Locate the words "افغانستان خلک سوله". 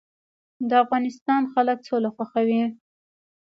0.83-2.09